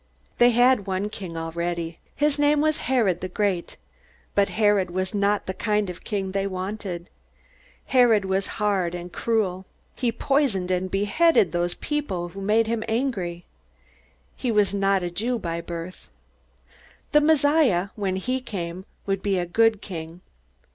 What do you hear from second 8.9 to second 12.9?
and cruel. He poisoned and beheaded those who made him